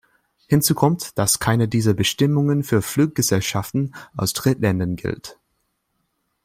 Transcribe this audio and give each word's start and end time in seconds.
Hinzu 0.47 0.73
kommt, 0.73 1.15
dass 1.19 1.37
keine 1.37 1.67
dieser 1.67 1.93
Bestimmungen 1.93 2.63
für 2.63 2.81
Fluggesellschaften 2.81 3.93
aus 4.17 4.33
Drittländern 4.33 4.95
gilt. 4.95 5.37